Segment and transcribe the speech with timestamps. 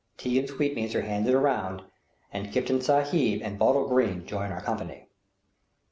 [0.17, 1.83] Tea and sweetmeats are handed around,
[2.33, 5.07] and Kiftan Sahib and Bottle Green join our company.